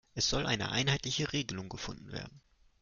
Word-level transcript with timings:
Es 0.15 0.27
soll 0.27 0.47
eine 0.47 0.71
einheitliche 0.71 1.31
Regelung 1.31 1.69
gefunden 1.69 2.11
werden. 2.11 2.41